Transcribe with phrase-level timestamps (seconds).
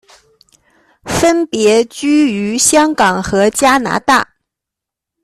[1.05, 4.33] 分别居于香港和加拿大。